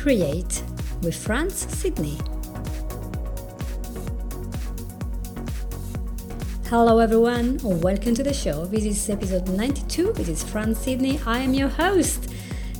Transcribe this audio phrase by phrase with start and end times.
[0.00, 0.62] Create
[1.02, 2.16] with Franz Sydney.
[6.70, 8.64] Hello, everyone, welcome to the show.
[8.64, 10.14] This is episode 92.
[10.14, 11.20] This is Franz Sydney.
[11.26, 12.32] I am your host.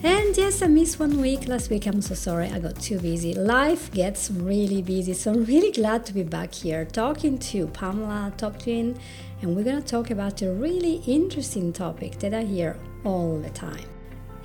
[0.03, 1.47] And yes, I missed one week.
[1.47, 2.49] Last week, I'm so sorry.
[2.49, 3.35] I got too busy.
[3.35, 5.13] Life gets really busy.
[5.13, 8.99] So I'm really glad to be back here talking to Pamela Topjan.
[9.43, 13.85] And we're to talk about a really interesting topic that I hear all the time.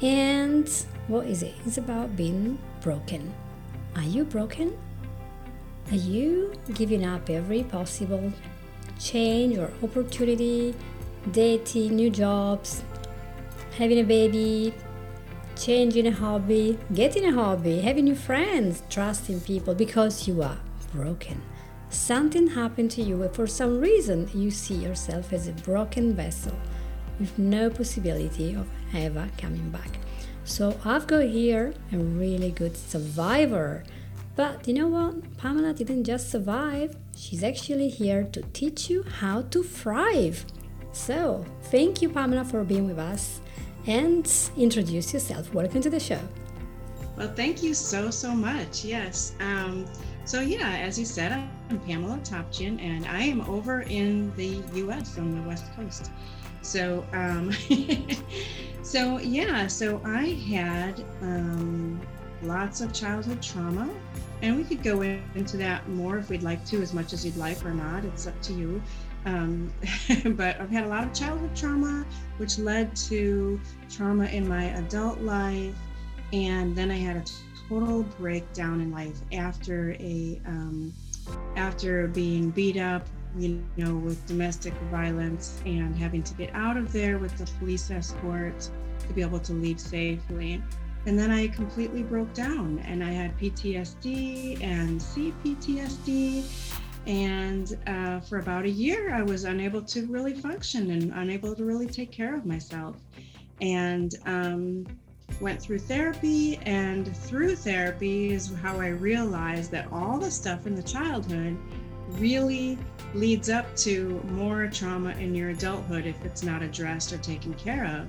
[0.02, 0.70] And
[1.08, 1.54] what is it?
[1.66, 3.34] It's about being broken.
[3.96, 4.78] Are you broken?
[5.92, 8.34] Are you giving up every possible
[9.00, 10.74] change or opportunity,
[11.32, 12.82] dating, new jobs,
[13.78, 14.74] having a baby,
[15.56, 20.58] changing a hobby, getting a hobby, having new friends, trusting people because you are
[20.92, 21.42] broken?
[21.92, 26.54] Something happened to you, and for some reason, you see yourself as a broken vessel
[27.20, 30.00] with no possibility of ever coming back.
[30.46, 33.84] So I've got here a really good survivor.
[34.36, 35.38] But you know what?
[35.38, 40.46] Pamela didn't just survive, she's actually here to teach you how to thrive.
[40.92, 43.42] So, thank you, Pamela, for being with us
[43.88, 45.52] and introduce yourself.
[45.52, 46.20] Welcome to the show.
[47.18, 48.86] Well, thank you so, so much.
[48.86, 49.34] Yes.
[49.40, 49.86] Um,
[50.26, 55.18] so, yeah, as you said, I'm Pamela Topjan, and I am over in the US
[55.18, 56.12] on the West Coast.
[56.66, 57.52] So, um,
[58.82, 62.02] so yeah, so I had um,
[62.42, 63.88] lots of childhood trauma,
[64.42, 67.38] and we could go into that more if we'd like to, as much as you'd
[67.38, 68.04] like or not.
[68.04, 68.82] It's up to you.
[69.26, 69.72] Um,
[70.36, 72.04] but I've had a lot of childhood trauma,
[72.38, 75.76] which led to trauma in my adult life,
[76.34, 77.24] and then I had a
[77.70, 80.92] total breakdown in life after a um,
[81.56, 86.92] after being beat up you know, with domestic violence and having to get out of
[86.92, 88.70] there with the police escort
[89.00, 90.62] to be able to leave safely.
[91.06, 96.44] And then I completely broke down and I had PTSD and CPTSD.
[97.06, 101.64] And uh, for about a year, I was unable to really function and unable to
[101.64, 102.96] really take care of myself.
[103.62, 104.88] And um,
[105.40, 106.58] went through therapy.
[106.64, 111.58] And through therapy is how I realized that all the stuff in the childhood
[112.12, 112.78] really
[113.16, 117.86] leads up to more trauma in your adulthood if it's not addressed or taken care
[117.86, 118.08] of.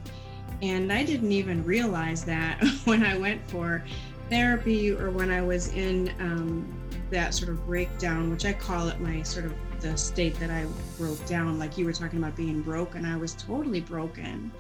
[0.63, 3.85] And I didn't even realize that when I went for
[4.31, 6.73] therapy or when I was in um,
[7.11, 10.67] that sort of breakdown, which I call it my sort of the state that I
[10.99, 13.05] broke down, like you were talking about being broken.
[13.05, 14.51] I was totally broken.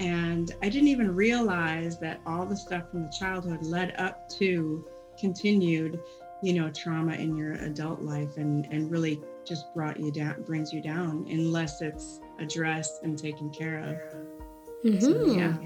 [0.00, 4.86] And I didn't even realize that all the stuff from the childhood led up to
[5.18, 6.00] continued,
[6.42, 10.72] you know, trauma in your adult life and, and really just brought you down, brings
[10.72, 14.84] you down, unless it's addressed and taken care of.
[14.84, 15.00] Mm-hmm.
[15.00, 15.56] So, yeah.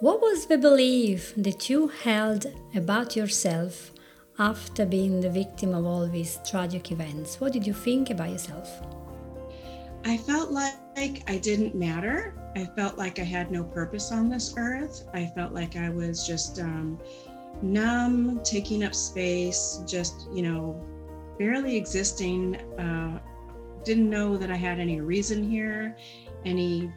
[0.00, 3.92] What was the belief that you held about yourself
[4.38, 7.40] after being the victim of all these tragic events?
[7.40, 8.82] What did you think about yourself?
[10.04, 12.34] I felt like I didn't matter.
[12.56, 15.06] I felt like I had no purpose on this earth.
[15.12, 16.98] I felt like I was just um,
[17.60, 20.82] numb, taking up space, just, you know,
[21.40, 22.54] barely existing.
[22.78, 23.18] Uh,
[23.82, 25.96] didn't know that I had any reason here,
[26.44, 26.92] any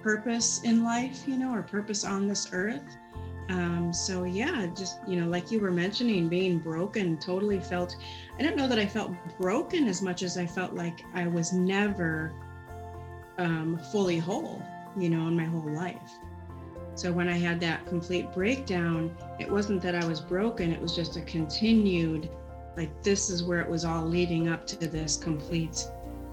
[0.00, 2.96] purpose in life, you know, or purpose on this earth.
[3.48, 7.96] Um, so yeah, just you know, like you were mentioning, being broken, totally felt.
[8.38, 11.52] I don't know that I felt broken as much as I felt like I was
[11.52, 12.32] never
[13.38, 14.62] um, fully whole,
[14.96, 16.12] you know, in my whole life.
[16.94, 20.94] So when I had that complete breakdown, it wasn't that I was broken; it was
[20.94, 22.30] just a continued
[22.76, 25.86] like this is where it was all leading up to this complete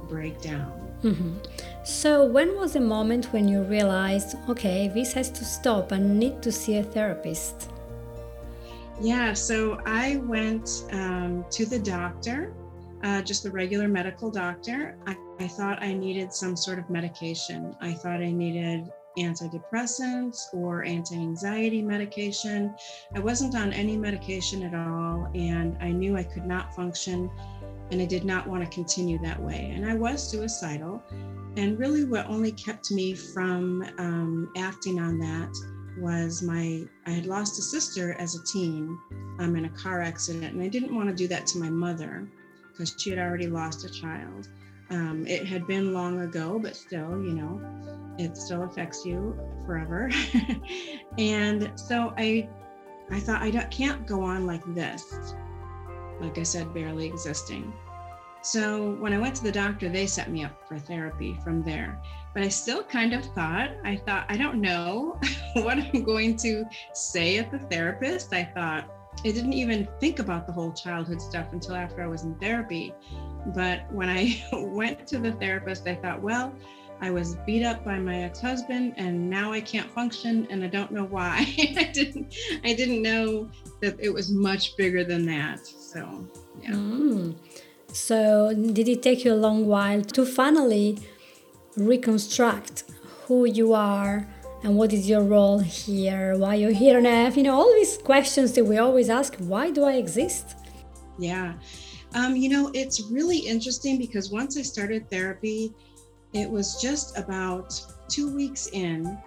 [0.07, 0.87] breakdown.
[1.03, 1.37] Mm-hmm.
[1.83, 6.41] So, when was the moment when you realized, okay, this has to stop, I need
[6.41, 7.69] to see a therapist?
[8.99, 12.51] Yeah, so I went um, to the doctor,
[13.03, 14.97] uh, just the regular medical doctor.
[15.05, 17.75] I, I thought I needed some sort of medication.
[17.79, 22.75] I thought I needed antidepressants or anti anxiety medication.
[23.15, 27.29] I wasn't on any medication at all, and I knew I could not function
[27.91, 29.71] and I did not want to continue that way.
[29.73, 31.01] And I was suicidal.
[31.55, 35.53] And really, what only kept me from um, acting on that
[35.99, 38.97] was my I had lost a sister as a teen
[39.39, 42.27] um, in a car accident, and I didn't want to do that to my mother
[42.71, 44.49] because she had already lost a child.
[44.89, 47.61] Um, it had been long ago, but still, you know,
[48.17, 50.09] it still affects you forever.
[51.17, 52.47] and so I,
[53.11, 55.33] I thought I can't go on like this.
[56.21, 57.73] Like I said, barely existing.
[58.41, 62.01] So when I went to the doctor, they set me up for therapy from there.
[62.33, 65.19] But I still kind of thought, I thought, I don't know
[65.55, 66.63] what I'm going to
[66.93, 68.33] say at the therapist.
[68.33, 68.89] I thought,
[69.25, 72.93] I didn't even think about the whole childhood stuff until after I was in therapy.
[73.47, 76.53] But when I went to the therapist, I thought, well,
[76.99, 80.91] I was beat up by my ex-husband and now I can't function and I don't
[80.91, 81.37] know why.
[81.57, 83.49] I didn't I didn't know
[83.81, 85.65] that it was much bigger than that.
[85.65, 86.27] So,
[86.61, 86.71] yeah.
[86.71, 87.35] Mm.
[87.93, 90.99] So, did it take you a long while to finally
[91.75, 92.83] reconstruct
[93.25, 94.27] who you are
[94.63, 96.35] and what is your role here?
[96.37, 97.37] Why you're here on earth?
[97.37, 100.55] You know, all these questions that we always ask, why do I exist?
[101.19, 101.53] Yeah.
[102.13, 105.73] Um, you know, it's really interesting because once I started therapy,
[106.33, 109.17] it was just about two weeks in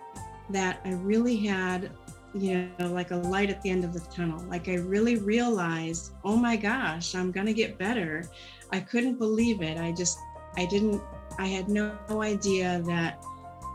[0.51, 1.91] that I really had,
[2.35, 4.43] you know, like a light at the end of the tunnel.
[4.49, 8.29] Like I really realized, oh my gosh, I'm going to get better.
[8.73, 9.79] I couldn't believe it.
[9.79, 10.19] I just,
[10.57, 11.03] I didn't,
[11.39, 13.25] I had no idea that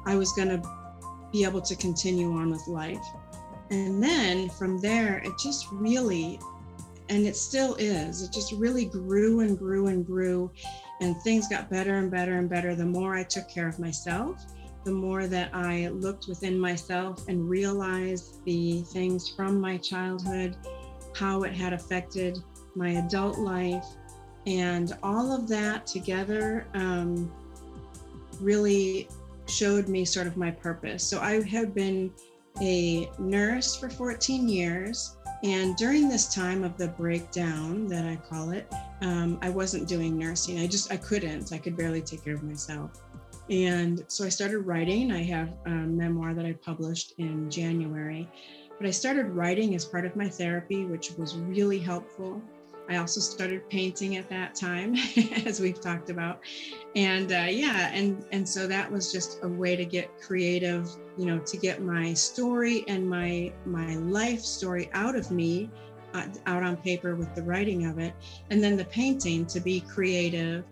[0.06, 0.70] I was going to
[1.32, 3.06] be able to continue on with life.
[3.72, 6.40] And then from there, it just really,
[7.10, 10.52] and it still is, it just really grew and grew and grew
[11.02, 14.46] and things got better and better and better the more I took care of myself,
[14.86, 20.56] the more that I looked within myself and realized the things from my childhood,
[21.16, 22.38] how it had affected
[22.76, 23.86] my adult life.
[24.48, 27.32] And all of that together um,
[28.40, 29.10] really
[29.48, 31.04] showed me sort of my purpose.
[31.04, 32.12] So I have been
[32.62, 35.18] a nurse for 14 years.
[35.46, 38.68] And during this time of the breakdown, that I call it,
[39.02, 40.60] um, I wasn't doing nursing.
[40.60, 41.54] I just, I couldn't.
[41.54, 43.04] I could barely take care of myself.
[43.52, 45.12] And so I started writing.
[45.12, 48.28] I have a memoir that I published in January.
[48.80, 52.42] But I started writing as part of my therapy, which was really helpful.
[52.88, 54.96] I also started painting at that time,
[55.46, 56.40] as we've talked about,
[56.96, 61.26] and uh, yeah, and and so that was just a way to get creative, you
[61.26, 65.70] know, to get my story and my my life story out of me,
[66.14, 68.14] uh, out on paper with the writing of it,
[68.50, 70.64] and then the painting to be creative,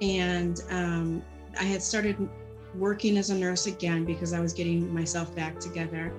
[0.00, 1.22] and um,
[1.58, 2.28] I had started
[2.74, 6.12] working as a nurse again because I was getting myself back together,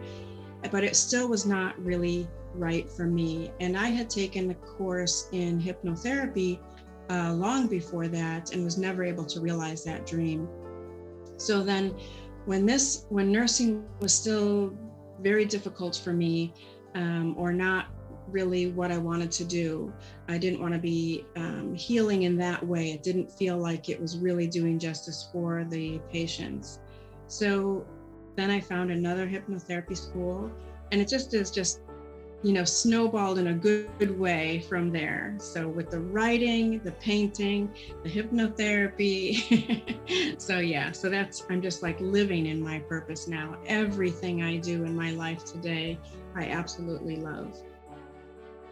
[0.72, 3.52] but it still was not really right for me.
[3.60, 6.60] And I had taken a course in hypnotherapy
[7.10, 10.48] uh, long before that and was never able to realize that dream.
[11.38, 11.96] So then,
[12.46, 14.76] when this, when nursing was still
[15.20, 16.54] very difficult for me,
[16.96, 17.88] um, or not
[18.28, 19.94] really what I wanted to do,
[20.28, 22.92] I didn't want to be um, healing in that way.
[22.92, 26.80] It didn't feel like it was really doing justice for the patients.
[27.28, 27.86] So
[28.36, 30.52] then I found another hypnotherapy school,
[30.92, 31.82] and it just is just
[32.44, 35.36] you know, snowballed in a good way from there.
[35.40, 37.72] So with the writing, the painting,
[38.04, 40.40] the hypnotherapy.
[40.42, 43.58] so yeah, so that's I'm just like living in my purpose now.
[43.68, 46.00] Everything I do in my life today,
[46.36, 47.62] I absolutely love.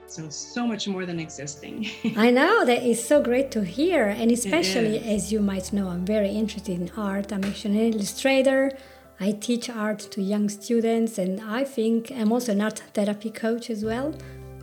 [0.08, 1.88] So so much more than existing.
[2.18, 6.06] I know that is so great to hear, and especially as you might know, I'm
[6.06, 7.32] very interested in art.
[7.32, 8.76] I'm actually an illustrator.
[9.22, 13.70] I teach art to young students, and I think I'm also an art therapy coach
[13.70, 14.14] as well,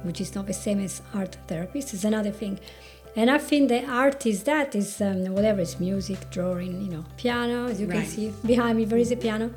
[0.02, 1.92] which is not the same as art therapist.
[1.92, 2.58] It's another thing.
[3.16, 7.04] And I think the art is that is um, whatever is music, drawing, you know,
[7.16, 7.66] piano.
[7.66, 8.00] As you right.
[8.00, 9.50] can see behind me, there is a piano.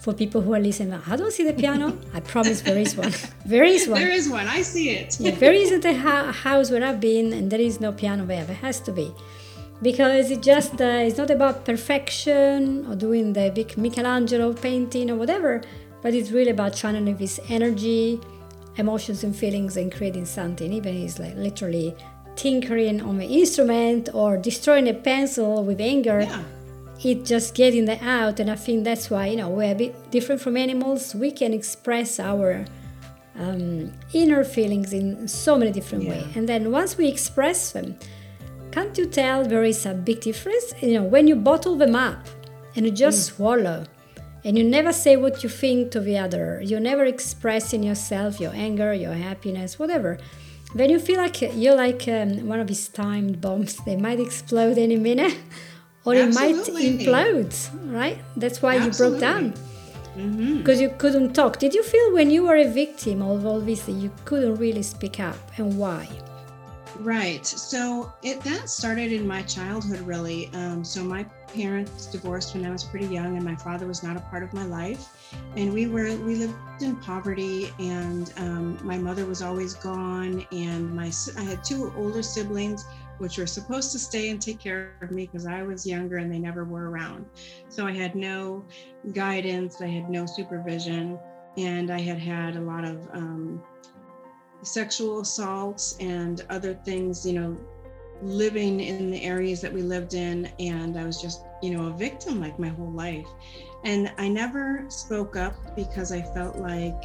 [0.00, 1.96] For people who are listening, I don't see the piano?
[2.12, 3.12] I promise there is one.
[3.46, 4.00] There is one.
[4.00, 4.48] There is one.
[4.48, 5.20] I see it.
[5.20, 8.44] yeah, there isn't a ha- house where I've been, and there is no piano there.
[8.44, 9.12] There has to be
[9.82, 15.16] because it just uh, it's not about perfection or doing the big Michelangelo painting or
[15.16, 15.60] whatever,
[16.02, 18.20] but it's really about channeling this energy,
[18.76, 20.72] emotions and feelings and creating something.
[20.72, 21.94] Even if it's like literally
[22.36, 26.22] tinkering on the instrument or destroying a pencil with anger.
[26.22, 26.42] Yeah.
[27.04, 30.12] It just getting that out, and I think that's why you know we're a bit
[30.12, 31.16] different from animals.
[31.16, 32.64] We can express our
[33.36, 36.10] um, inner feelings in so many different yeah.
[36.10, 37.96] ways, and then once we express them,
[38.72, 40.72] can't you tell there is a big difference?
[40.80, 42.26] You know, when you bottle them up
[42.74, 43.34] and you just mm.
[43.34, 43.84] swallow
[44.44, 48.40] and you never say what you think to the other, you never express in yourself
[48.40, 50.18] your anger, your happiness, whatever.
[50.74, 53.76] Then you feel like you're like um, one of these timed bombs.
[53.84, 55.36] They might explode any minute,
[56.06, 56.86] or Absolutely.
[56.86, 57.92] it might implode.
[57.92, 58.18] Right?
[58.38, 59.04] That's why Absolutely.
[59.04, 59.54] you broke down
[60.14, 60.82] because mm-hmm.
[60.82, 61.58] you couldn't talk.
[61.58, 64.82] Did you feel when you were a victim of all this that you couldn't really
[64.82, 66.08] speak up, and why?
[67.00, 67.44] Right.
[67.46, 70.50] So it that started in my childhood, really.
[70.52, 74.16] Um, so my parents divorced when I was pretty young, and my father was not
[74.16, 75.08] a part of my life.
[75.56, 80.46] And we were we lived in poverty, and um, my mother was always gone.
[80.52, 82.84] And my I had two older siblings,
[83.18, 86.32] which were supposed to stay and take care of me because I was younger, and
[86.32, 87.24] they never were around.
[87.68, 88.64] So I had no
[89.12, 89.80] guidance.
[89.80, 91.18] I had no supervision,
[91.56, 93.62] and I had had a lot of um,
[94.62, 97.56] sexual assaults and other things, you know,
[98.22, 100.46] living in the areas that we lived in.
[100.58, 103.26] And I was just, you know, a victim like my whole life.
[103.84, 107.02] And I never spoke up because I felt like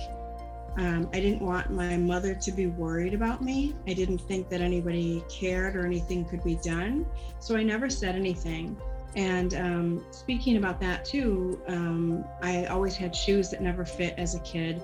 [0.77, 3.75] um, I didn't want my mother to be worried about me.
[3.87, 7.07] I didn't think that anybody cared or anything could be done.
[7.39, 8.79] So I never said anything.
[9.17, 14.36] And um, speaking about that too, um, I always had shoes that never fit as
[14.36, 14.79] a kid.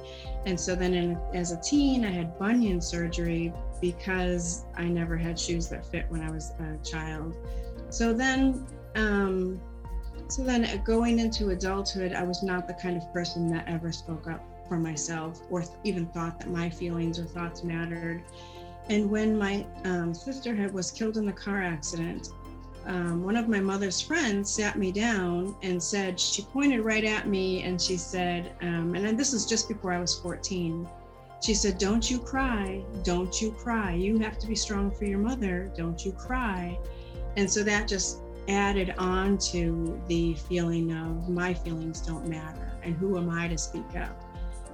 [0.48, 5.40] And so then in, as a teen, I had bunion surgery because I never had
[5.40, 7.38] shoes that fit when I was a child.
[7.90, 9.62] So then, um,
[10.30, 14.28] so then going into adulthood, I was not the kind of person that ever spoke
[14.28, 18.24] up for myself or even thought that my feelings or thoughts mattered.
[18.90, 22.30] And when my um, sister had, was killed in the car accident,
[22.86, 27.28] um, one of my mother's friends sat me down and said, she pointed right at
[27.28, 30.88] me and she said, um, and this is just before I was 14.
[31.44, 32.82] She said, Don't you cry.
[33.04, 33.94] Don't you cry.
[33.94, 35.70] You have to be strong for your mother.
[35.75, 36.80] Don't you cry.
[37.36, 42.96] And so that just added on to the feeling of my feelings don't matter and
[42.96, 44.22] who am I to speak up.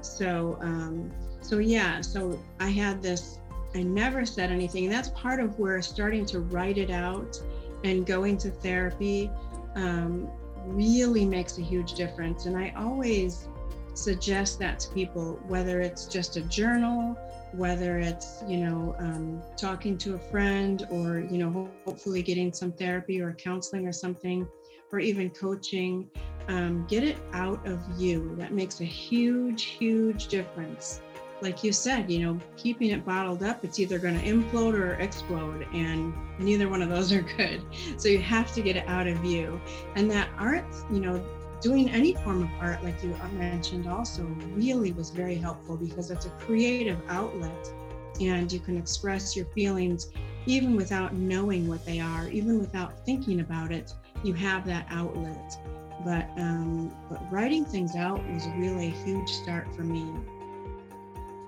[0.01, 1.11] So, um,
[1.41, 3.39] so yeah, so I had this,
[3.73, 4.85] I never said anything.
[4.85, 7.41] And that's part of where starting to write it out
[7.83, 9.29] and going to therapy
[9.75, 10.29] um,
[10.65, 12.45] really makes a huge difference.
[12.45, 13.47] And I always
[13.93, 17.17] suggest that to people, whether it's just a journal,
[17.53, 22.71] whether it's you know um, talking to a friend, or you know hopefully getting some
[22.71, 24.47] therapy or counseling or something,
[24.91, 26.09] or even coaching.
[26.47, 28.35] Um, get it out of you.
[28.37, 31.01] That makes a huge, huge difference
[31.41, 34.93] like you said, you know, keeping it bottled up, it's either going to implode or
[34.95, 37.61] explode, and neither one of those are good.
[37.97, 39.59] So you have to get it out of you.
[39.95, 41.23] And that art, you know,
[41.61, 46.25] doing any form of art, like you mentioned, also really was very helpful because it's
[46.25, 47.71] a creative outlet
[48.19, 50.09] and you can express your feelings
[50.45, 53.93] even without knowing what they are, even without thinking about it.
[54.23, 55.57] You have that outlet.
[56.03, 60.13] But um, but writing things out was really a huge start for me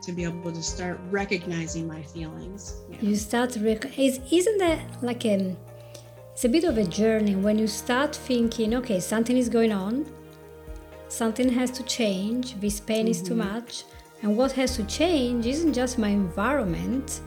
[0.02, 2.76] to be able to start recognizing my feelings.
[2.90, 2.98] Yeah.
[3.02, 5.56] You start rec- is isn't that like a
[6.34, 10.06] it's a bit of a journey when you start thinking, okay, something is going on,
[11.08, 13.12] something has to change, this pain mm-hmm.
[13.12, 13.54] is too mm-hmm.
[13.54, 13.84] much,
[14.24, 17.22] and what has to change isn't just my environment,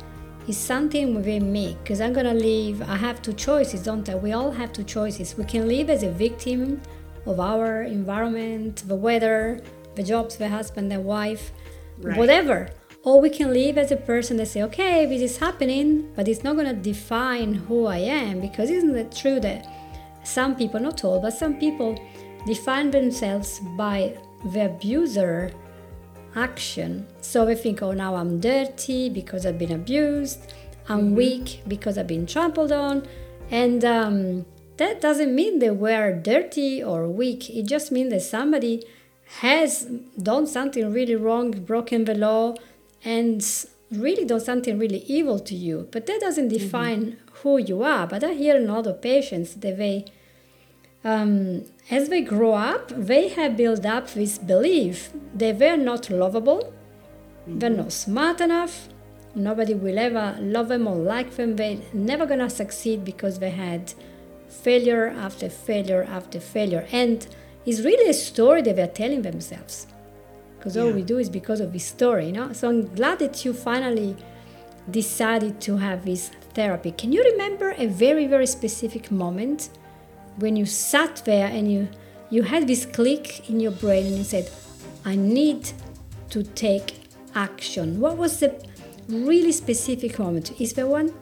[0.48, 2.82] it's something within me because I'm gonna live.
[2.82, 4.14] I have two choices, don't I?
[4.14, 5.36] We all have two choices.
[5.36, 6.80] We can live as a victim
[7.26, 9.60] of our environment, the weather,
[9.94, 11.52] the jobs, the husband, the wife
[11.98, 12.16] right.
[12.16, 12.70] whatever.
[13.02, 16.42] Or we can live as a person that say, okay, this is happening, but it's
[16.42, 19.66] not going to define who I am because isn't it true that
[20.22, 21.98] some people, not all, but some people
[22.46, 24.16] define themselves by
[24.52, 25.52] the abuser
[26.34, 27.06] action.
[27.20, 30.52] So they think, oh, now I'm dirty because I've been abused,
[30.88, 31.16] I'm mm-hmm.
[31.16, 33.06] weak because I've been trampled on.
[33.50, 34.46] And um,
[34.78, 38.84] that doesn't mean they were dirty or weak, it just means that somebody
[39.40, 39.84] has
[40.20, 42.54] done something really wrong, broken the law,
[43.04, 43.44] and
[43.90, 45.88] really done something really evil to you.
[45.90, 46.64] But that doesn't mm-hmm.
[46.64, 47.34] define mm-hmm.
[47.42, 48.06] who you are.
[48.06, 50.06] But I hear in other patients that they,
[51.04, 56.72] um, as they grow up, they have built up this belief they were not lovable,
[57.48, 57.58] mm-hmm.
[57.58, 58.88] they're not smart enough,
[59.34, 63.92] nobody will ever love them or like them, they're never gonna succeed because they had
[64.48, 66.86] failure after failure after failure.
[66.92, 67.26] And
[67.66, 69.86] is really a story that they're telling themselves.
[70.58, 72.52] Because all we do is because of this story, you know?
[72.52, 74.16] So I'm glad that you finally
[74.90, 76.92] decided to have this therapy.
[76.92, 79.68] Can you remember a very, very specific moment
[80.36, 81.88] when you sat there and you
[82.30, 84.50] you had this click in your brain and you said,
[85.04, 85.70] I need
[86.30, 87.00] to take
[87.34, 88.00] action?
[88.00, 88.54] What was the
[89.08, 90.58] really specific moment?
[90.60, 91.12] Is there one?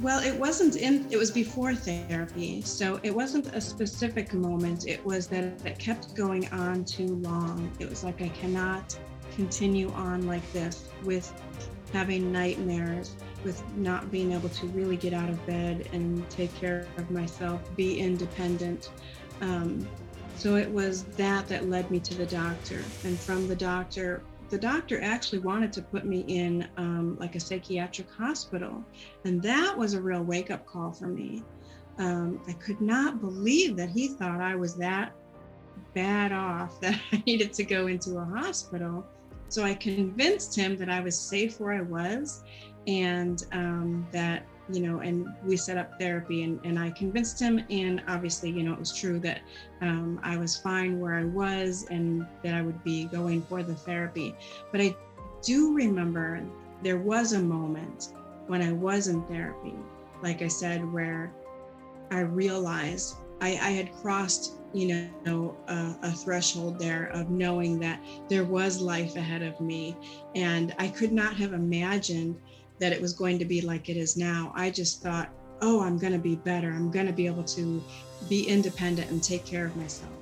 [0.00, 2.62] Well, it wasn't in, it was before therapy.
[2.62, 4.86] So it wasn't a specific moment.
[4.88, 7.70] It was that it kept going on too long.
[7.78, 8.98] It was like, I cannot
[9.36, 11.32] continue on like this with
[11.92, 16.88] having nightmares, with not being able to really get out of bed and take care
[16.96, 18.90] of myself, be independent.
[19.40, 19.86] Um,
[20.36, 22.82] so it was that that led me to the doctor.
[23.04, 27.40] And from the doctor, the doctor actually wanted to put me in um, like a
[27.40, 28.84] psychiatric hospital.
[29.24, 31.42] And that was a real wake up call for me.
[31.98, 35.12] Um, I could not believe that he thought I was that
[35.94, 39.06] bad off that I needed to go into a hospital.
[39.48, 42.42] So I convinced him that I was safe where I was
[42.86, 47.64] and um, that you know, and we set up therapy and, and I convinced him.
[47.70, 49.42] And obviously, you know, it was true that
[49.80, 53.74] um, I was fine where I was and that I would be going for the
[53.74, 54.34] therapy.
[54.72, 54.96] But I
[55.42, 56.42] do remember
[56.82, 58.12] there was a moment
[58.46, 59.74] when I was in therapy,
[60.22, 61.32] like I said, where
[62.10, 68.00] I realized I, I had crossed, you know, a, a threshold there of knowing that
[68.28, 69.96] there was life ahead of me.
[70.34, 72.40] And I could not have imagined
[72.78, 74.52] that it was going to be like it is now.
[74.54, 75.28] I just thought,
[75.62, 76.70] oh, I'm going to be better.
[76.70, 77.82] I'm going to be able to
[78.28, 80.12] be independent and take care of myself.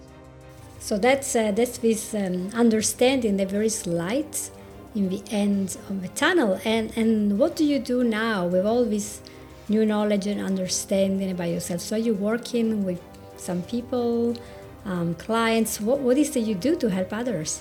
[0.79, 4.51] So that's uh, that's this um, understanding that there is light
[4.95, 6.61] in the end of the tunnel.
[6.65, 9.21] And and what do you do now with all this
[9.69, 11.81] new knowledge and understanding about yourself?
[11.81, 13.01] So you're working with
[13.37, 14.37] some people,
[14.85, 15.81] um, clients?
[15.81, 17.61] What what is it you do to help others?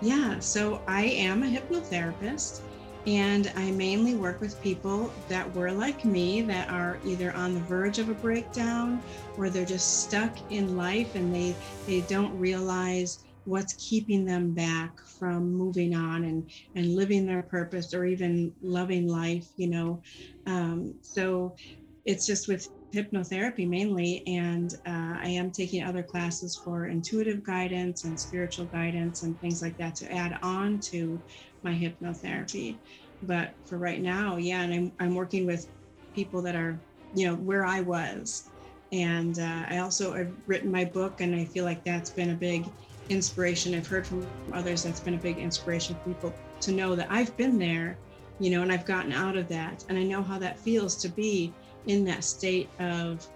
[0.00, 2.60] Yeah, so I am a hypnotherapist.
[3.08, 7.60] And I mainly work with people that were like me, that are either on the
[7.60, 9.02] verge of a breakdown
[9.38, 14.92] or they're just stuck in life and they, they don't realize what's keeping them back
[15.18, 20.02] from moving on and, and living their purpose or even loving life, you know.
[20.46, 21.56] Um, so
[22.04, 28.04] it's just with hypnotherapy mainly, and uh, I am taking other classes for intuitive guidance
[28.04, 31.22] and spiritual guidance and things like that to add on to
[31.62, 32.80] my hypnotherapy.
[33.22, 35.68] But for right now, yeah, and I'm, I'm working with
[36.14, 36.78] people that are,
[37.14, 38.48] you know, where I was.
[38.92, 42.34] And uh, I also have written my book, and I feel like that's been a
[42.34, 42.64] big
[43.08, 43.74] inspiration.
[43.74, 47.36] I've heard from others that's been a big inspiration for people to know that I've
[47.36, 47.98] been there,
[48.38, 49.84] you know, and I've gotten out of that.
[49.88, 51.52] And I know how that feels to be
[51.86, 53.26] in that state of,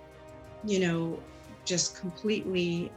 [0.64, 1.18] you know,
[1.64, 2.90] just completely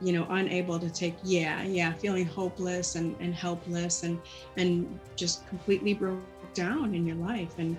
[0.00, 4.20] you know unable to take yeah yeah feeling hopeless and, and helpless and
[4.56, 6.20] and just completely broke
[6.54, 7.76] down in your life and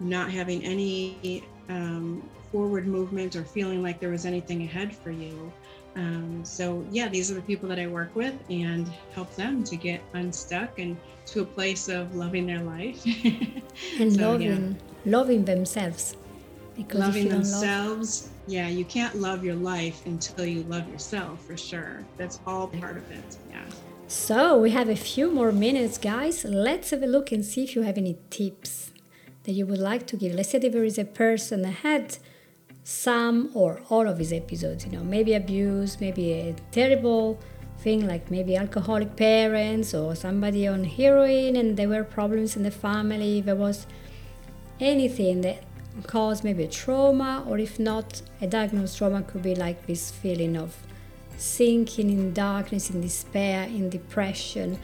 [0.00, 5.52] not having any um, forward movement or feeling like there was anything ahead for you.
[5.94, 9.76] Um, so yeah these are the people that i work with and help them to
[9.76, 13.04] get unstuck and to a place of loving their life.
[14.00, 15.10] And so, loving yeah.
[15.18, 16.16] loving themselves
[16.76, 18.32] because loving themselves love...
[18.46, 22.04] yeah you can't love your life until you love yourself for sure.
[22.16, 23.64] That's all part of it yeah.
[24.08, 26.44] So we have a few more minutes guys.
[26.44, 28.92] Let's have a look and see if you have any tips
[29.44, 30.34] that you would like to give.
[30.34, 32.18] Let's say there is a person that had
[32.84, 37.38] some or all of his episodes you know maybe abuse maybe a terrible
[37.78, 42.70] thing like maybe alcoholic parents or somebody on heroin and there were problems in the
[42.70, 43.86] family there was
[44.80, 45.62] anything that
[46.06, 50.56] cause maybe a trauma, or if not, a diagnosed trauma could be like this feeling
[50.56, 50.76] of
[51.36, 54.78] sinking in darkness, in despair, in depression.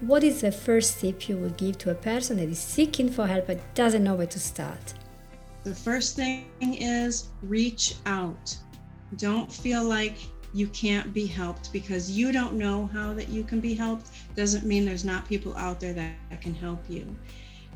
[0.00, 3.26] What is the first tip you would give to a person that is seeking for
[3.26, 4.94] help but doesn't know where to start?
[5.64, 8.56] The first thing is reach out.
[9.16, 10.16] Don't feel like
[10.54, 14.64] you can't be helped because you don't know how that you can be helped doesn't
[14.64, 17.04] mean there's not people out there that, can help you.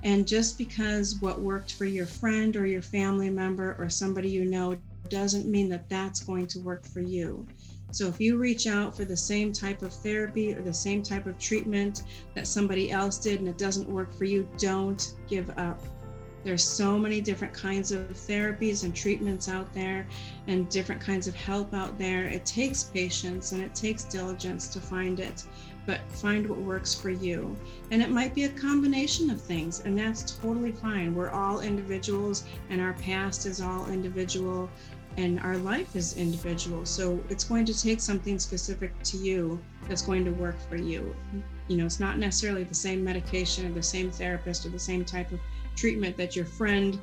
[0.03, 4.45] And just because what worked for your friend or your family member or somebody you
[4.45, 4.77] know
[5.09, 7.47] doesn't mean that that's going to work for you.
[7.93, 11.27] So if you reach out for the same type of therapy or the same type
[11.27, 15.81] of treatment that somebody else did and it doesn't work for you, don't give up.
[16.43, 20.09] There's so many different kinds of therapies and treatments out there
[20.49, 22.25] and different kinds of help out there.
[22.27, 25.45] It takes patience and it takes diligence to find it
[25.87, 27.57] but find what works for you.
[27.91, 31.15] And it might be a combination of things, and that's totally fine.
[31.15, 34.71] We're all individuals, and our past is all individual,
[35.17, 36.87] and our life is individual.
[36.87, 41.15] So it's going to take something specific to you that's going to work for you.
[41.69, 45.05] You know, it's not necessarily the same medication or the same therapist or the same
[45.05, 45.41] type of
[45.77, 46.99] treatment that your friend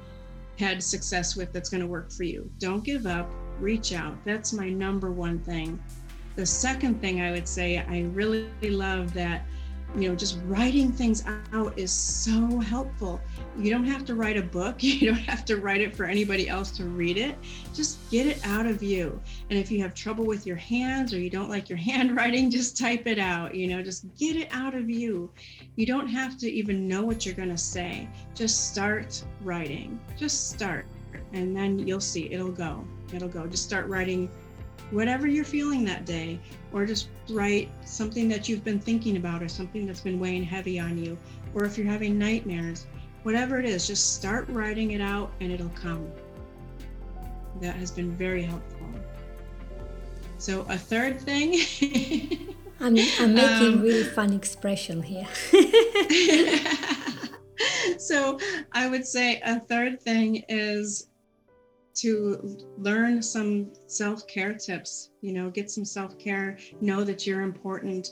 [0.57, 2.49] had success with that's going to work for you.
[2.57, 4.17] Don't give up, reach out.
[4.25, 5.81] That's my number one thing
[6.39, 9.45] the second thing I would say, I really love that,
[9.93, 11.21] you know, just writing things
[11.51, 13.19] out is so helpful.
[13.57, 16.47] You don't have to write a book, you don't have to write it for anybody
[16.47, 17.35] else to read it.
[17.73, 19.19] Just get it out of you.
[19.49, 22.77] And if you have trouble with your hands or you don't like your handwriting, just
[22.77, 25.29] type it out, you know, just get it out of you.
[25.75, 28.07] You don't have to even know what you're going to say.
[28.33, 29.99] Just start writing.
[30.15, 30.85] Just start.
[31.33, 32.85] And then you'll see it'll go.
[33.11, 33.45] It'll go.
[33.45, 34.29] Just start writing
[34.91, 36.39] whatever you're feeling that day,
[36.73, 40.79] or just write something that you've been thinking about or something that's been weighing heavy
[40.79, 41.17] on you,
[41.53, 42.87] or if you're having nightmares,
[43.23, 46.07] whatever it is, just start writing it out and it'll come.
[47.61, 48.87] That has been very helpful.
[50.37, 51.59] So, a third thing.
[52.79, 55.27] I'm, I'm making um, really fun expression here.
[57.97, 58.39] so,
[58.71, 61.08] I would say a third thing is
[62.01, 67.41] to learn some self care tips, you know, get some self care, know that you're
[67.41, 68.09] important,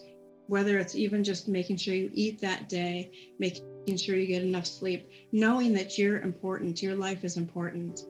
[0.48, 4.66] whether it's even just making sure you eat that day, making sure you get enough
[4.66, 8.02] sleep, knowing that you're important, your life is important.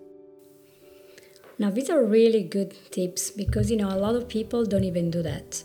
[1.60, 5.10] Now, these are really good tips because, you know, a lot of people don't even
[5.10, 5.64] do that.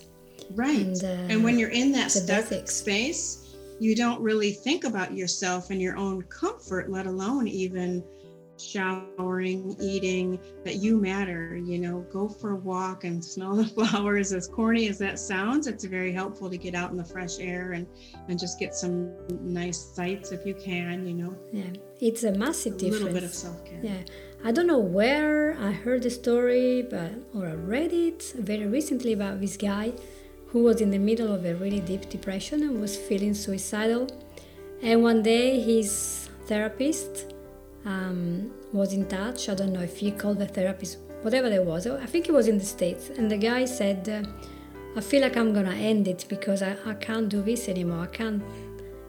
[0.55, 0.85] Right.
[0.85, 2.75] And, uh, and when you're in that stuck basics.
[2.75, 8.03] space, you don't really think about yourself and your own comfort, let alone even
[8.63, 11.55] showering, eating, that you matter.
[11.57, 14.33] You know, go for a walk and smell the flowers.
[14.33, 17.73] As corny as that sounds, it's very helpful to get out in the fresh air
[17.73, 17.87] and
[18.27, 21.07] and just get some nice sights if you can.
[21.07, 21.37] You know.
[21.51, 23.01] Yeah, it's a massive a difference.
[23.01, 23.79] A little bit of self care.
[23.83, 24.03] Yeah.
[24.45, 29.13] I don't know where I heard the story, but or I read it very recently
[29.13, 29.93] about this guy
[30.47, 34.07] who was in the middle of a really deep depression and was feeling suicidal.
[34.83, 37.32] And one day his therapist
[37.85, 39.49] um, was in touch.
[39.49, 41.87] I don't know if he called the therapist, whatever there was.
[41.87, 43.09] I think he was in the States.
[43.09, 46.93] And the guy said, uh, I feel like I'm gonna end it because I, I
[46.93, 48.03] can't do this anymore.
[48.03, 48.43] I can't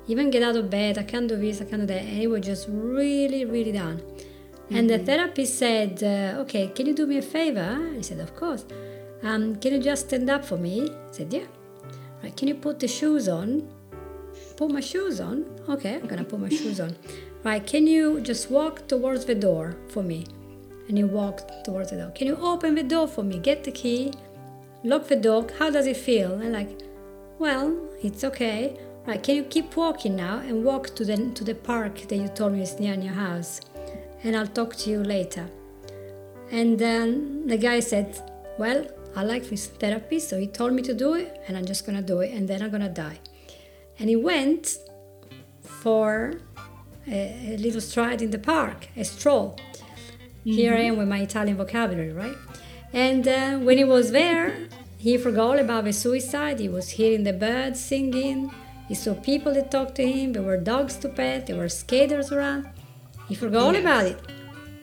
[0.06, 0.98] even get out of bed.
[0.98, 2.02] I can't do this, I can't do that.
[2.02, 3.98] And he was just really, really down.
[3.98, 4.76] Mm-hmm.
[4.76, 5.04] And the mm-hmm.
[5.04, 7.92] therapist said, uh, Okay, can you do me a favor?
[7.94, 8.64] He said, Of course.
[9.22, 10.90] Um, can you just stand up for me?
[10.90, 11.44] I said, Yeah.
[12.22, 13.68] Right, can you put the shoes on?
[14.56, 15.44] Put my shoes on?
[15.68, 16.96] Okay, I'm gonna put my shoes on.
[17.44, 20.26] Right, can you just walk towards the door for me?
[20.88, 22.10] And you walked towards the door.
[22.10, 23.38] Can you open the door for me?
[23.38, 24.12] Get the key,
[24.82, 25.46] lock the door.
[25.58, 26.32] How does it feel?
[26.40, 26.82] And like,
[27.38, 28.78] well, it's okay.
[29.06, 32.28] Right, can you keep walking now and walk to the to the park that you
[32.28, 33.60] told me is near your house?
[34.24, 35.48] and I'll talk to you later.
[36.50, 38.18] And then the guy said,
[38.58, 41.86] Well, I like this therapy, so he told me to do it, and I'm just
[41.86, 43.20] gonna do it, and then I'm gonna die.
[43.98, 44.78] And he went
[45.62, 46.40] for
[47.08, 49.58] a, a little stride in the park, a stroll.
[50.46, 50.52] Mm-hmm.
[50.52, 52.36] Here I am with my Italian vocabulary, right?
[52.92, 56.60] And uh, when he was there, he forgot about the suicide.
[56.60, 58.52] He was hearing the birds singing.
[58.88, 60.32] He saw people that talked to him.
[60.32, 61.46] There were dogs to pet.
[61.46, 62.68] There were skaters around.
[63.28, 63.82] He forgot yes.
[63.82, 64.20] about it.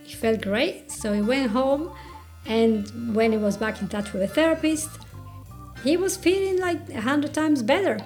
[0.03, 1.91] He felt great, so he went home.
[2.45, 4.89] And when he was back in touch with a therapist,
[5.83, 7.99] he was feeling like a hundred times better.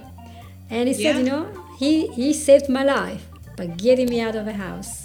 [0.70, 1.14] And he yeah.
[1.14, 1.48] said, you know,
[1.80, 5.04] he, he saved my life by getting me out of the house.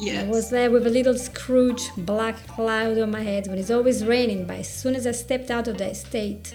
[0.00, 0.24] Yes.
[0.24, 4.04] I was there with a little Scrooge black cloud on my head when it's always
[4.04, 6.54] raining, but as soon as I stepped out of that state,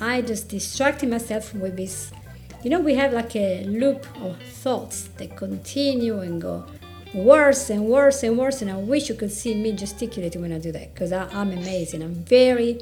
[0.00, 2.10] I just distracted myself with this.
[2.62, 6.66] You know, we have like a loop of thoughts that continue and go
[7.14, 8.62] worse and worse and worse.
[8.62, 12.02] And I wish you could see me gesticulating when I do that because I'm amazing.
[12.02, 12.80] I'm very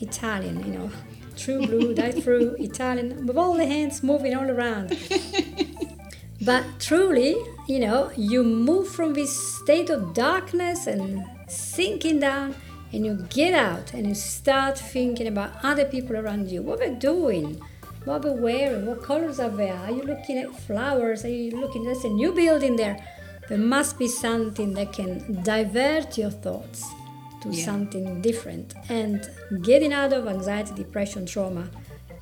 [0.00, 0.90] Italian, you know,
[1.36, 4.96] true blue, die through Italian, with all the hands moving all around.
[6.42, 12.54] but truly, you know, you move from this state of darkness and sinking down
[12.92, 16.94] and you get out and you start thinking about other people around you, what they're
[16.94, 17.60] doing,
[18.04, 19.76] what they're wearing, what colors are there.
[19.76, 21.24] Are you looking at flowers?
[21.24, 23.04] Are you looking, there's a new building there
[23.48, 26.86] there must be something that can divert your thoughts
[27.40, 27.64] to yeah.
[27.64, 28.74] something different.
[28.90, 29.28] And
[29.62, 31.70] getting out of anxiety, depression, trauma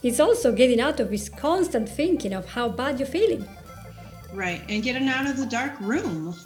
[0.03, 3.47] is also getting out of this constant thinking of how bad you're feeling.
[4.37, 6.35] Right, and getting out of the dark room.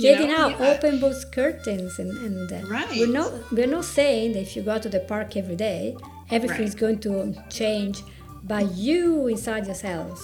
[0.00, 0.36] getting know?
[0.36, 0.74] out, yeah.
[0.74, 2.86] open those curtains, and, and uh, right.
[2.90, 5.96] we're not we're not saying that if you go to the park every day,
[6.30, 6.68] everything right.
[6.68, 8.02] is going to change,
[8.44, 10.20] but you inside yourself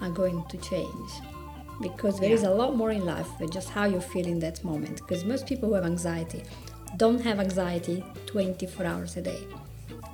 [0.00, 1.10] are going to change
[1.82, 2.36] because there yeah.
[2.36, 4.98] is a lot more in life than just how you feel in that moment.
[4.98, 6.42] Because most people who have anxiety
[6.96, 9.40] don't have anxiety 24 hours a day.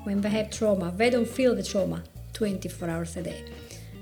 [0.04, 2.02] When they have trauma, they don't feel the trauma
[2.32, 3.44] 24 hours a day.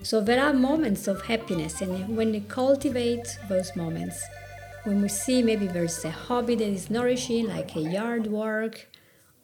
[0.02, 4.24] So there are moments of happiness, and when we cultivate those moments,
[4.84, 8.88] when we see maybe there's a hobby that is nourishing, like a yard work,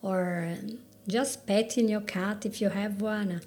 [0.00, 0.56] or
[1.06, 3.42] just petting your cat if you have one.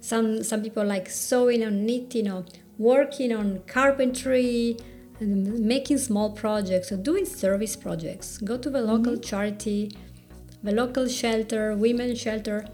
[0.00, 2.44] Some some people like sewing or knitting or
[2.78, 4.76] working on carpentry,
[5.20, 8.38] making small projects, or doing service projects.
[8.38, 9.22] Go to the local mm-hmm.
[9.22, 9.90] charity,
[10.62, 12.66] the local shelter, women's shelter.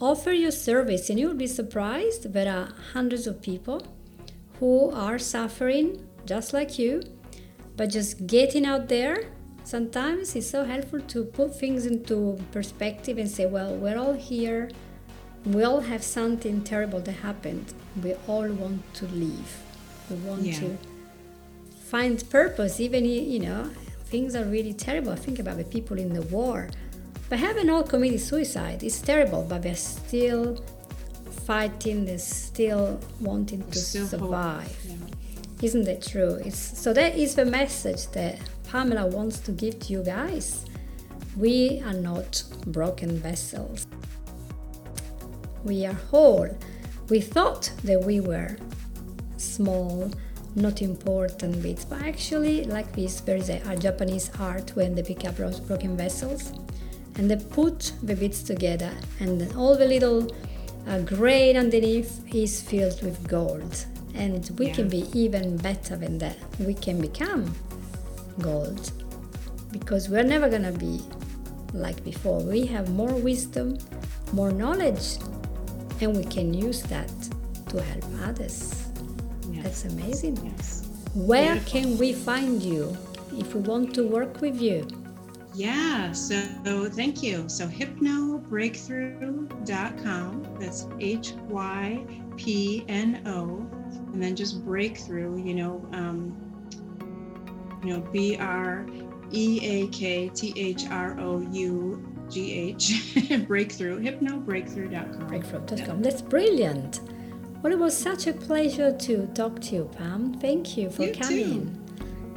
[0.00, 2.32] Offer your service, and you'll be surprised.
[2.32, 3.86] There are hundreds of people
[4.60, 7.02] who are suffering just like you,
[7.76, 9.32] but just getting out there
[9.64, 14.70] sometimes it's so helpful to put things into perspective and say, well, we're all here
[15.44, 17.72] we all have something terrible that happened.
[18.02, 19.62] We all want to live.
[20.10, 20.58] We want yeah.
[20.60, 20.78] to
[21.84, 23.70] find purpose, even you know
[24.06, 25.14] things are really terrible.
[25.16, 26.68] Think about the people in the war.
[27.28, 30.64] But having all committed suicide is terrible, but they're still
[31.44, 32.06] fighting.
[32.06, 34.74] They're still wanting to still survive.
[34.84, 34.94] Yeah.
[35.60, 36.40] Isn't that true?
[36.44, 38.38] It's, so that is the message that
[38.70, 40.64] Pamela wants to give to you guys.
[41.36, 43.86] We are not broken vessels.
[45.64, 46.48] We are whole.
[47.10, 48.56] We thought that we were
[49.36, 50.10] small,
[50.54, 55.02] not important bits, but actually, like this, there is a, a Japanese art when they
[55.02, 56.52] pick up broken vessels
[57.18, 60.32] and they put the bits together, and then all the little
[60.86, 63.84] uh, grain underneath is filled with gold.
[64.14, 64.74] And we yeah.
[64.74, 66.36] can be even better than that.
[66.58, 67.54] We can become
[68.40, 68.92] gold
[69.70, 71.00] because we're never gonna be
[71.74, 72.40] like before.
[72.40, 73.78] We have more wisdom,
[74.32, 75.18] more knowledge,
[76.00, 77.10] and we can use that
[77.68, 78.86] to help others.
[79.50, 79.64] Yes.
[79.64, 80.38] That's amazing.
[80.44, 80.88] Yes.
[81.14, 81.80] Where Beautiful.
[81.80, 82.96] can we find you
[83.36, 84.86] if we want to work with you?
[85.54, 86.42] Yeah, so
[86.90, 87.48] thank you.
[87.48, 90.56] So hypnobreakthrough.com.
[90.60, 92.06] That's H Y
[92.36, 93.66] P N O,
[94.12, 95.42] and then just breakthrough.
[95.42, 96.36] You know, um,
[97.82, 98.86] you know, B R
[99.32, 103.16] E A K T H R O U G H
[103.48, 105.26] breakthrough hypnobreakthrough.com.
[105.28, 106.02] Breakthrough.com.
[106.02, 107.00] That's brilliant.
[107.62, 110.34] Well, it was such a pleasure to talk to you, Pam.
[110.34, 111.64] Thank you for you coming.
[111.64, 111.72] Too.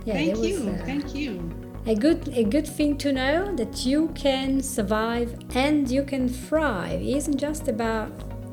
[0.06, 0.70] Yeah, Thank was, you.
[0.70, 1.61] Uh, Thank you.
[1.88, 7.02] A good, a good thing to know that you can survive and you can thrive.
[7.02, 8.12] It isn't just about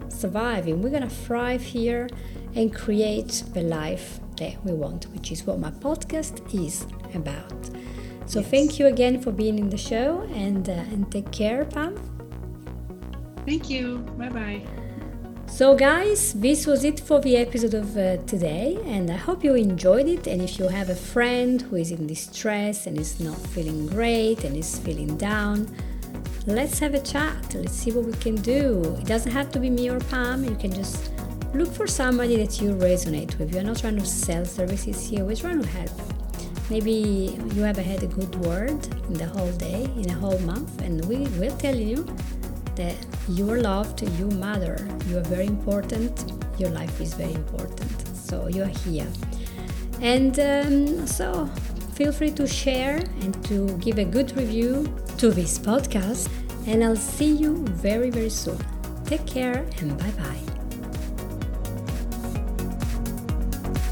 [0.08, 0.80] surviving.
[0.80, 2.08] We're gonna thrive here
[2.54, 7.66] and create the life that we want, which is what my podcast is about.
[8.24, 8.50] So yes.
[8.50, 11.96] thank you again for being in the show and, uh, and take care, Pam.
[13.44, 13.98] Thank you.
[14.16, 14.87] Bye bye.
[15.48, 19.54] So, guys, this was it for the episode of uh, today, and I hope you
[19.54, 20.28] enjoyed it.
[20.28, 24.44] And if you have a friend who is in distress and is not feeling great
[24.44, 25.66] and is feeling down,
[26.46, 27.54] let's have a chat.
[27.54, 28.96] Let's see what we can do.
[29.00, 31.10] It doesn't have to be me or Pam, you can just
[31.54, 33.52] look for somebody that you resonate with.
[33.52, 35.90] You're not trying to sell services here, we're trying to help.
[36.70, 40.82] Maybe you have had a good word in the whole day, in a whole month,
[40.82, 42.06] and we will tell you
[42.78, 42.96] that
[43.28, 47.90] you are loved, you matter, you are very important, your life is very important.
[48.16, 49.08] So you are here.
[50.00, 51.46] And um, so
[51.94, 54.86] feel free to share and to give a good review
[55.18, 56.30] to this podcast.
[56.68, 58.58] And I'll see you very, very soon.
[59.04, 60.42] Take care and bye bye.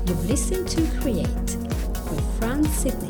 [0.06, 3.05] You've listened to Create with Fran Sidney.